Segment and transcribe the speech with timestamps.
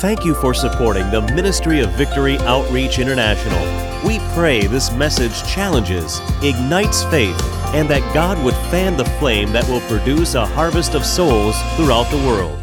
[0.00, 3.60] Thank you for supporting the Ministry of Victory Outreach International.
[4.02, 7.38] We pray this message challenges, ignites faith,
[7.74, 12.10] and that God would fan the flame that will produce a harvest of souls throughout
[12.10, 12.58] the world.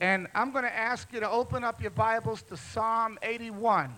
[0.00, 3.92] And I'm going to ask you to open up your Bibles to Psalm 81.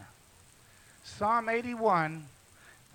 [1.04, 2.26] Psalm 81,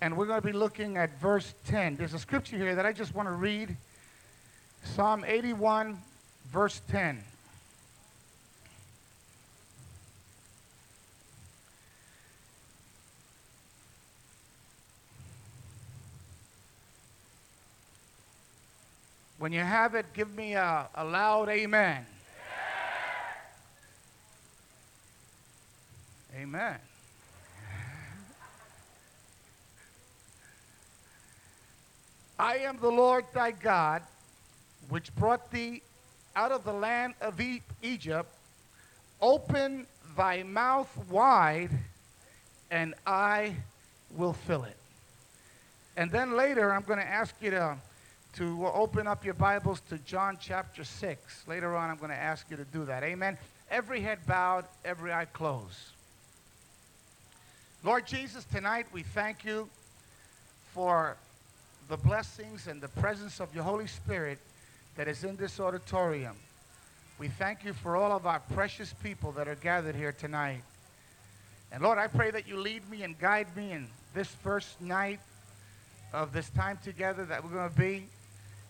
[0.02, 1.96] and we're going to be looking at verse 10.
[1.96, 3.74] There's a scripture here that I just want to read.
[4.94, 6.00] Psalm 81,
[6.52, 7.22] verse 10.
[19.38, 22.06] When you have it, give me a, a loud amen.
[26.34, 26.76] Amen.
[32.38, 34.02] I am the Lord thy God,
[34.88, 35.82] which brought thee
[36.34, 38.28] out of the land of e- Egypt.
[39.20, 41.70] Open thy mouth wide,
[42.70, 43.56] and I
[44.16, 44.76] will fill it.
[45.96, 47.76] And then later, I'm going to ask you to,
[48.34, 51.48] to open up your Bibles to John chapter 6.
[51.48, 53.02] Later on, I'm going to ask you to do that.
[53.02, 53.38] Amen.
[53.70, 55.78] Every head bowed, every eye closed.
[57.82, 59.68] Lord Jesus, tonight we thank you
[60.74, 61.16] for
[61.88, 64.38] the blessings and the presence of your Holy Spirit
[64.96, 66.36] that is in this auditorium.
[67.18, 70.62] We thank you for all of our precious people that are gathered here tonight.
[71.72, 75.20] And Lord, I pray that you lead me and guide me in this first night
[76.12, 78.08] of this time together that we're going to be.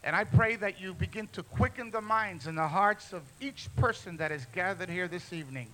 [0.05, 3.69] And I pray that you begin to quicken the minds and the hearts of each
[3.77, 5.69] person that is gathered here this evening.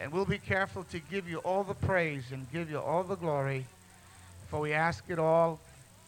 [0.00, 3.16] And we'll be careful to give you all the praise and give you all the
[3.16, 3.66] glory,
[4.48, 5.60] for we ask it all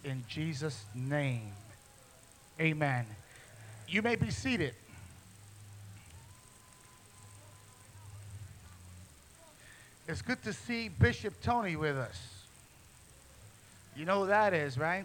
[0.05, 1.52] in Jesus' name.
[2.61, 3.06] Amen.
[3.89, 4.75] You may be seated.
[10.09, 12.20] It's good to see Bishop Tony with us.
[13.96, 15.05] You know who that is, right?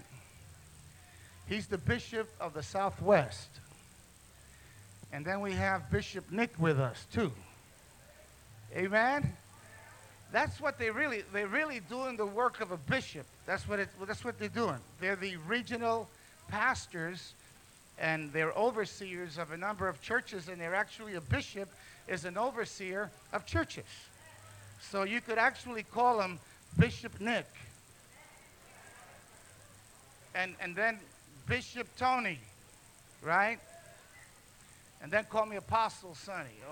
[1.47, 3.50] He's the Bishop of the Southwest.
[5.12, 7.31] And then we have Bishop Nick with us, too.
[8.75, 9.34] Amen.
[10.31, 13.25] That's what they really they're really doing the work of a bishop.
[13.46, 14.78] That's what it, that's what they're doing.
[15.02, 16.08] They're the regional
[16.47, 17.34] pastors
[18.01, 21.69] and they're overseers of a number of churches and they're actually a bishop
[22.07, 23.85] is an overseer of churches.
[24.81, 26.40] So you could actually call him
[26.79, 27.45] Bishop Nick.
[30.34, 30.97] And and then
[31.47, 32.40] Bishop Tony,
[33.22, 33.59] right?
[35.01, 36.50] And then call me Apostle Sonny.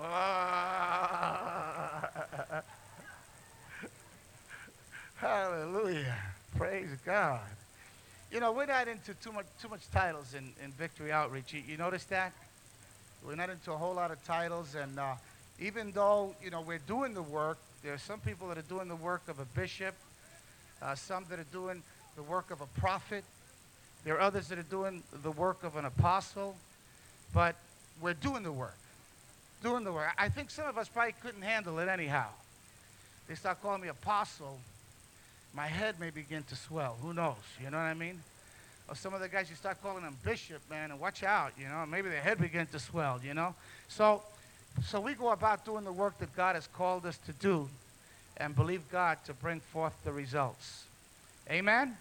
[5.16, 6.16] Hallelujah.
[6.56, 7.40] Praise God.
[8.30, 11.52] You know, we're not into too much too much titles in, in Victory Outreach.
[11.52, 12.32] You, you notice that?
[13.26, 15.14] We're not into a whole lot of titles, and uh,
[15.58, 18.86] even though you know we're doing the work, there are some people that are doing
[18.86, 19.96] the work of a bishop,
[20.80, 21.82] uh, some that are doing
[22.14, 23.24] the work of a prophet.
[24.04, 26.54] There are others that are doing the work of an apostle,
[27.34, 27.56] but
[28.00, 28.76] we're doing the work.
[29.60, 30.06] Doing the work.
[30.16, 32.28] I think some of us probably couldn't handle it anyhow.
[33.26, 34.60] They start calling me apostle,
[35.54, 36.96] my head may begin to swell.
[37.02, 37.36] Who knows?
[37.62, 38.22] You know what I mean?
[38.88, 41.68] Or some of the guys you start calling them bishop, man, and watch out, you
[41.68, 43.54] know, maybe their head begin to swell, you know?
[43.88, 44.22] So
[44.84, 47.68] so we go about doing the work that God has called us to do
[48.36, 50.84] and believe God to bring forth the results.
[51.50, 51.96] Amen?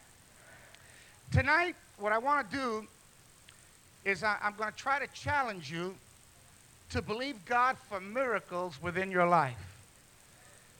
[1.32, 2.88] Tonight, what I want to do
[4.06, 5.96] is I, am going to try to challenge you
[6.92, 9.69] to believe God for miracles within your life.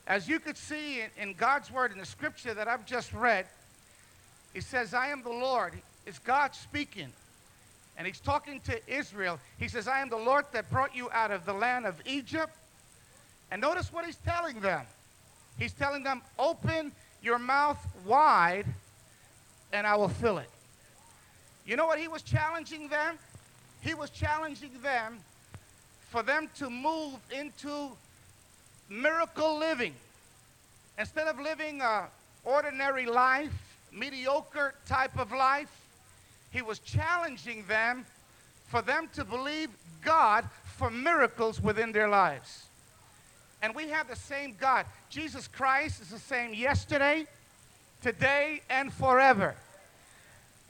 [0.10, 3.46] As you could see in, in God's word in the scripture that I've just read,
[4.54, 5.74] he says, I am the Lord.
[6.08, 7.10] It's God speaking.
[7.96, 9.40] And he's talking to Israel.
[9.60, 12.58] He says, I am the Lord that brought you out of the land of Egypt.
[13.52, 14.86] And notice what he's telling them.
[15.60, 16.92] He's telling them, open
[17.22, 18.66] your mouth wide
[19.72, 20.50] and I will fill it.
[21.68, 23.20] You know what he was challenging them?
[23.82, 25.20] He was challenging them
[26.10, 27.92] for them to move into
[28.90, 29.94] miracle living.
[30.98, 32.08] Instead of living a
[32.44, 33.54] ordinary life,
[33.92, 35.72] mediocre type of life,
[36.52, 38.06] he was challenging them
[38.68, 39.70] for them to believe
[40.04, 40.46] God
[40.78, 42.66] for miracles within their lives.
[43.62, 44.86] And we have the same God.
[45.10, 47.28] Jesus Christ is the same yesterday,
[48.02, 49.56] today, and forever.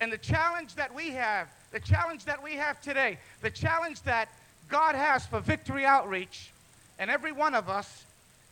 [0.02, 4.30] And the challenge that we have, the challenge that we have today, the challenge that
[4.70, 6.52] God has for Victory Outreach
[6.98, 8.06] and every one of us,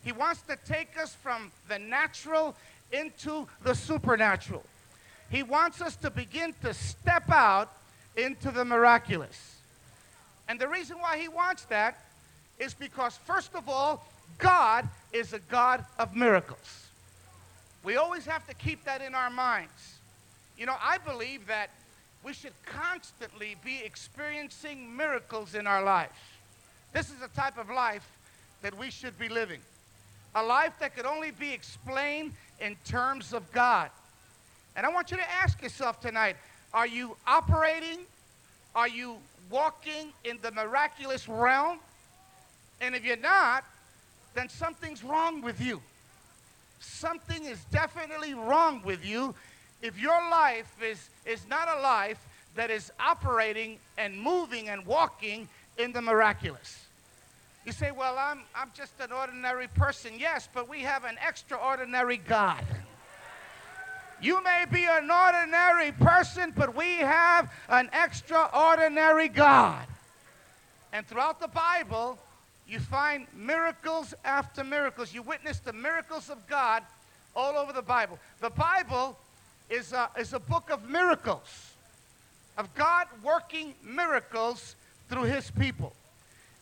[0.08, 2.56] He wants to take us from the natural
[2.94, 4.64] into the supernatural.
[5.30, 7.74] He wants us to begin to step out
[8.16, 9.58] into the miraculous.
[10.48, 11.98] And the reason why he wants that
[12.58, 14.08] is because, first of all,
[14.38, 16.88] God is a God of miracles.
[17.84, 19.98] We always have to keep that in our minds.
[20.58, 21.70] You know, I believe that
[22.24, 26.38] we should constantly be experiencing miracles in our life.
[26.94, 28.10] This is a type of life
[28.62, 29.60] that we should be living.
[30.38, 32.32] A life that could only be explained
[32.62, 33.90] in terms of God.
[34.76, 36.36] And I want you to ask yourself tonight
[36.76, 38.00] are you operating?
[38.76, 39.18] Are you
[39.50, 41.80] walking in the miraculous realm?
[42.82, 43.64] And if you're not,
[44.36, 45.82] then something's wrong with you.
[46.80, 49.34] Something is definitely wrong with you
[49.82, 52.20] if your life is, is not a life
[52.56, 55.50] that is operating and moving and walking
[55.80, 56.87] in the miraculous.
[57.68, 60.14] You say, Well, I'm, I'm just an ordinary person.
[60.18, 62.64] Yes, but we have an extraordinary God.
[64.22, 69.86] You may be an ordinary person, but we have an extraordinary God.
[70.94, 72.18] And throughout the Bible,
[72.70, 75.14] you find miracles after miracles.
[75.14, 76.84] You witness the miracles of God
[77.36, 78.18] all over the Bible.
[78.40, 79.20] The Bible
[79.70, 81.74] is a, is a book of miracles,
[82.58, 84.78] of God working miracles
[85.10, 85.94] through his people.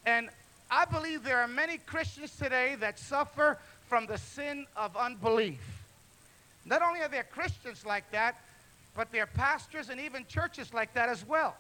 [0.07, 0.30] And
[0.70, 3.58] I believe there are many Christians today that suffer
[3.88, 5.62] from the sin of unbelief.
[6.66, 8.42] Not only are there Christians like that,
[8.96, 11.56] but there are pastors and even churches like that as well.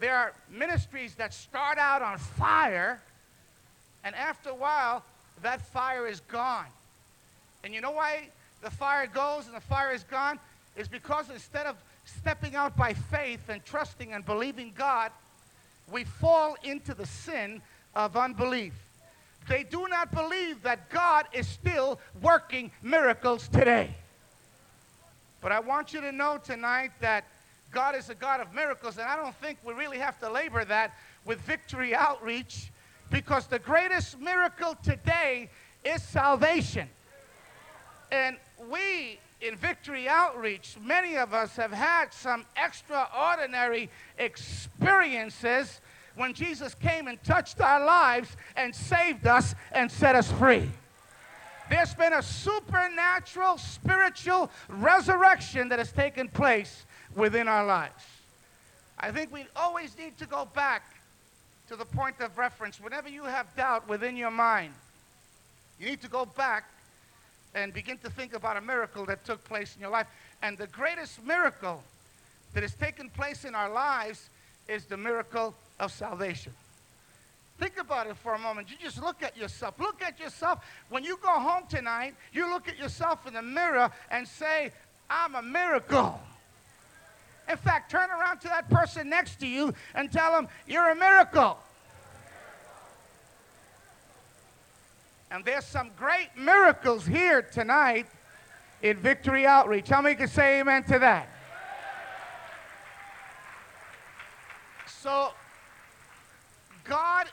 [0.00, 3.00] There are ministries that start out on fire,
[4.04, 5.04] and after a while,
[5.42, 6.66] that fire is gone.
[7.64, 8.28] And you know why
[8.62, 10.38] the fire goes and the fire is gone?
[10.76, 15.10] Is because instead of stepping out by faith and trusting and believing God,
[15.90, 17.60] we fall into the sin
[17.94, 18.74] of unbelief.
[19.48, 23.94] They do not believe that God is still working miracles today.
[25.40, 27.24] But I want you to know tonight that
[27.70, 30.64] God is a God of miracles, and I don't think we really have to labor
[30.64, 30.94] that
[31.24, 32.70] with victory outreach
[33.10, 35.48] because the greatest miracle today
[35.84, 36.88] is salvation.
[38.10, 38.36] And
[38.70, 43.88] we in Victory Outreach, many of us have had some extraordinary
[44.18, 45.80] experiences
[46.18, 50.68] when Jesus came and touched our lives and saved us and set us free.
[51.70, 56.84] There's been a supernatural, spiritual resurrection that has taken place
[57.14, 58.04] within our lives.
[58.98, 60.82] I think we always need to go back
[61.68, 62.80] to the point of reference.
[62.80, 64.72] Whenever you have doubt within your mind,
[65.78, 66.64] you need to go back
[67.54, 70.06] and begin to think about a miracle that took place in your life.
[70.42, 71.82] And the greatest miracle
[72.54, 74.30] that has taken place in our lives
[74.66, 76.52] is the miracle of salvation.
[77.58, 78.70] Think about it for a moment.
[78.70, 79.74] You just look at yourself.
[79.80, 80.64] Look at yourself.
[80.90, 84.70] When you go home tonight, you look at yourself in the mirror and say,
[85.10, 86.20] I'm a miracle.
[87.50, 90.94] In fact, turn around to that person next to you and tell them, You're a
[90.94, 91.58] miracle.
[95.30, 98.06] And there's some great miracles here tonight
[98.82, 99.88] in Victory Outreach.
[99.88, 101.28] How many can say amen to that?
[104.86, 105.32] So,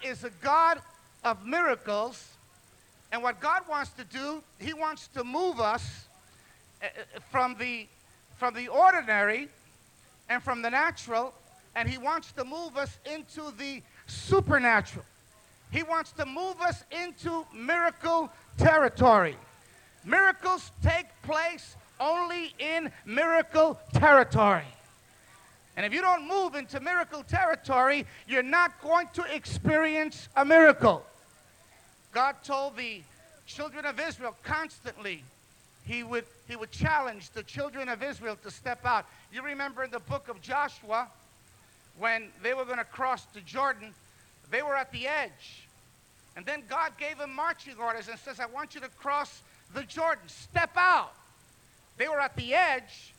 [0.03, 0.79] is a God
[1.23, 2.27] of miracles.
[3.11, 6.07] And what God wants to do, He wants to move us
[6.81, 7.87] eh, eh, from the,
[8.37, 9.49] from the ordinary
[10.29, 11.33] and from the natural,
[11.75, 15.05] and He wants to move us into the supernatural.
[15.71, 19.35] He wants to move us into miracle territory.
[20.03, 24.63] Miracles take place only in miracle territory.
[25.77, 31.05] And if you don't move into miracle territory, you're not going to experience a miracle.
[32.13, 33.01] God told the
[33.45, 35.23] children of Israel constantly,
[35.85, 39.05] he would, he would challenge the children of Israel to step out.
[39.33, 41.07] You remember in the book of Joshua,
[41.97, 43.93] when they were going to cross the Jordan,
[44.49, 45.63] they were at the edge.
[46.35, 49.41] And then God gave them marching orders and says, I want you to cross
[49.73, 50.27] the Jordan.
[50.27, 51.13] Step out.
[51.97, 53.13] They were at the edge,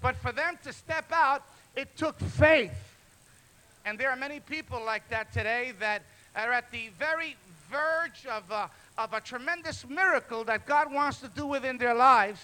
[0.00, 1.42] but for them to step out,
[1.76, 2.72] it took faith.
[3.84, 6.02] And there are many people like that today that
[6.36, 7.36] are at the very
[7.70, 12.40] verge of a, of a tremendous miracle that God wants to do within their lives,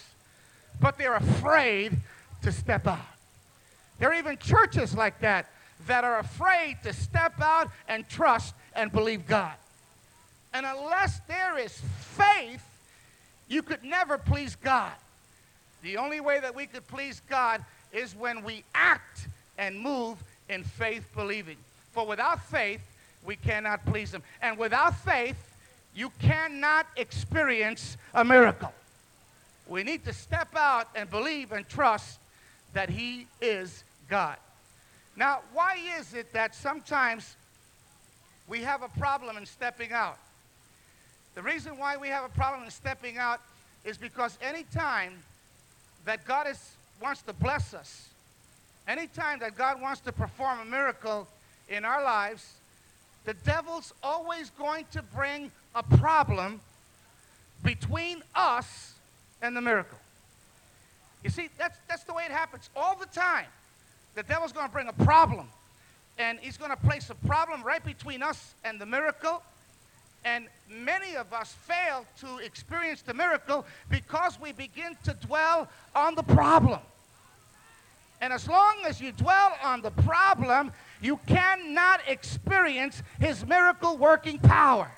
[0.80, 1.96] but they're afraid
[2.42, 2.98] to step out.
[3.98, 5.50] There are even churches like that
[5.86, 9.54] that are afraid to step out and trust and believe God.
[10.52, 12.64] And unless there is faith,
[13.48, 14.92] you could never please God.
[15.82, 20.18] The only way that we could please God is when we act and move
[20.48, 21.56] in faith believing.
[21.92, 22.80] For without faith,
[23.24, 24.22] we cannot please Him.
[24.40, 25.36] And without faith,
[25.94, 28.72] you cannot experience a miracle.
[29.66, 32.18] We need to step out and believe and trust
[32.72, 34.36] that He is God.
[35.16, 37.36] Now, why is it that sometimes
[38.48, 40.18] we have a problem in stepping out.
[41.34, 43.40] The reason why we have a problem in stepping out
[43.84, 45.12] is because anytime
[46.04, 46.58] that God is,
[47.00, 48.08] wants to bless us,
[48.86, 51.26] anytime that God wants to perform a miracle
[51.68, 52.54] in our lives,
[53.24, 56.60] the devil's always going to bring a problem
[57.62, 58.94] between us
[59.42, 59.98] and the miracle.
[61.22, 63.46] You see, that's, that's the way it happens all the time.
[64.14, 65.48] The devil's going to bring a problem,
[66.18, 69.42] and he's going to place a problem right between us and the miracle.
[70.24, 76.14] And many of us fail to experience the miracle because we begin to dwell on
[76.14, 76.80] the problem.
[78.20, 84.38] And as long as you dwell on the problem, you cannot experience his miracle working
[84.38, 84.90] power.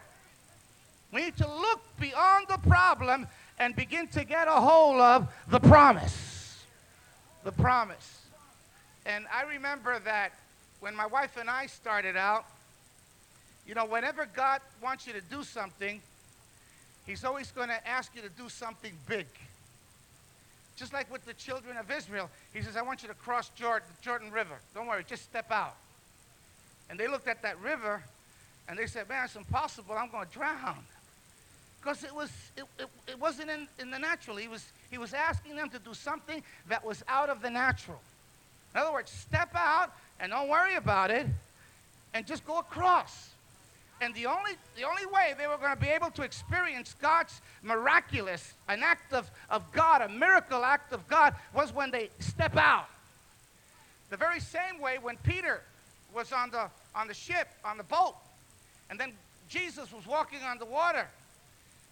[1.12, 3.26] We need to look beyond the problem
[3.58, 6.64] and begin to get a hold of the promise.
[7.44, 8.20] The promise.
[9.04, 10.32] And I remember that
[10.80, 12.46] when my wife and I started out,
[13.66, 16.00] you know, whenever God wants you to do something,
[17.06, 19.26] He's always going to ask you to do something big.
[20.76, 23.88] Just like with the children of Israel, He says, I want you to cross Jordan,
[24.02, 24.58] Jordan River.
[24.74, 25.76] Don't worry, just step out.
[26.88, 28.02] And they looked at that river
[28.68, 29.94] and they said, Man, it's impossible.
[29.96, 30.84] I'm going to drown.
[31.80, 34.36] Because it, was, it, it, it wasn't in, in the natural.
[34.36, 38.00] He was, he was asking them to do something that was out of the natural.
[38.74, 41.26] In other words, step out and don't worry about it
[42.12, 43.30] and just go across.
[44.00, 47.40] And the only, the only way they were going to be able to experience God's
[47.62, 52.56] miraculous, an act of, of God, a miracle act of God, was when they step
[52.56, 52.86] out.
[54.08, 55.62] The very same way when Peter
[56.14, 58.14] was on the, on the ship, on the boat,
[58.88, 59.12] and then
[59.48, 61.06] Jesus was walking on the water.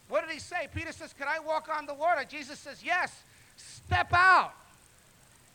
[0.09, 0.69] What did he say?
[0.75, 2.25] Peter says, Can I walk on the water?
[2.29, 3.23] Jesus says, Yes,
[3.57, 4.55] step out.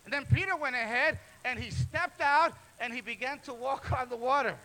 [0.06, 4.10] And then Peter went ahead and he stepped out and he began to walk on
[4.10, 4.56] the water.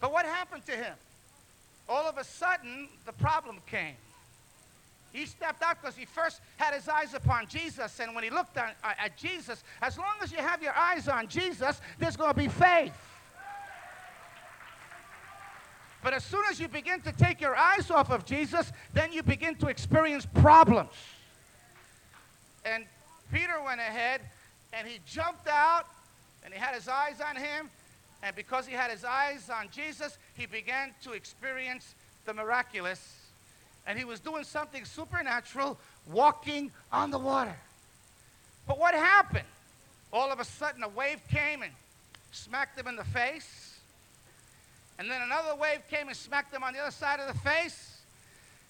[0.00, 0.94] But what happened to him?
[1.88, 3.94] All of a sudden, the problem came.
[5.12, 8.00] He stepped out because he first had his eyes upon Jesus.
[8.00, 11.08] And when he looked at, uh, at Jesus, as long as you have your eyes
[11.08, 12.92] on Jesus, there's going to be faith.
[16.02, 19.22] But as soon as you begin to take your eyes off of Jesus, then you
[19.22, 20.92] begin to experience problems.
[22.64, 22.84] And
[23.32, 24.20] Peter went ahead
[24.72, 25.86] and he jumped out
[26.44, 27.70] and he had his eyes on him.
[28.22, 31.94] And because he had his eyes on Jesus, he began to experience
[32.24, 33.20] the miraculous.
[33.86, 35.78] And he was doing something supernatural,
[36.10, 37.56] walking on the water.
[38.66, 39.46] But what happened?
[40.12, 41.72] All of a sudden, a wave came and
[42.32, 43.78] smacked him in the face.
[44.98, 48.00] And then another wave came and smacked him on the other side of the face.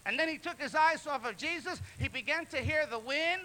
[0.05, 1.81] And then he took his eyes off of Jesus.
[1.99, 3.43] He began to hear the wind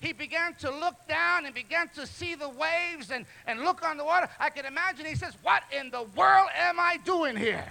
[0.00, 3.96] he began to look down and began to see the waves and, and look on
[3.96, 4.28] the water.
[4.38, 7.66] I can imagine he says, What in the world am I doing here?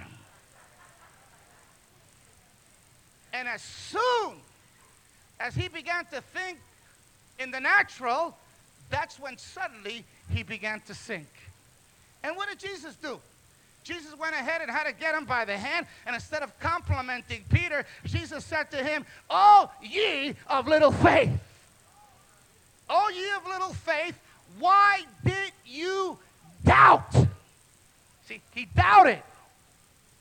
[3.34, 4.36] And as soon
[5.40, 6.58] as he began to think
[7.38, 8.36] in the natural,
[8.90, 11.28] that's when suddenly he began to sink.
[12.24, 13.20] And what did Jesus do?
[13.84, 17.44] Jesus went ahead and had to get him by the hand, and instead of complimenting
[17.50, 21.30] Peter, Jesus said to him, Oh, ye of little faith.
[22.90, 24.18] Oh, ye of little faith,
[24.60, 26.18] why did you
[26.64, 27.14] doubt?
[28.28, 29.22] See, he doubted.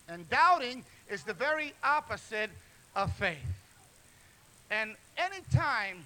[0.08, 2.50] And doubting is the very opposite
[2.94, 3.38] of faith.
[4.70, 6.04] And anytime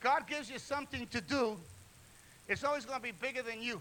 [0.00, 1.56] God gives you something to do,
[2.48, 3.80] it's always going to be bigger than you,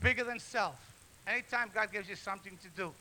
[0.00, 0.76] bigger than self.
[1.26, 2.92] Anytime God gives you something to do.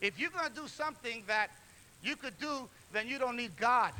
[0.00, 1.50] If you're going to do something that
[2.02, 3.92] you could do, then you don't need God.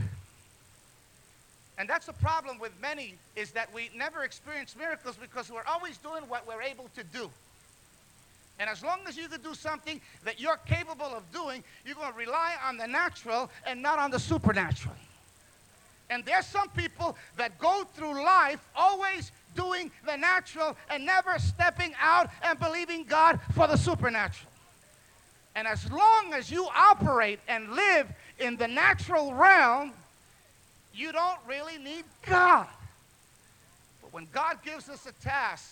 [1.78, 5.96] And that's the problem with many is that we never experience miracles because we're always
[5.98, 7.30] doing what we're able to do.
[8.58, 12.12] And as long as you can do something that you're capable of doing, you're going
[12.12, 14.94] to rely on the natural and not on the supernatural.
[16.10, 21.94] And there's some people that go through life always doing the natural and never stepping
[21.98, 24.50] out and believing God for the supernatural.
[25.54, 29.92] And as long as you operate and live in the natural realm,
[30.94, 32.68] you don't really need God.
[34.00, 35.70] But when God gives us a task,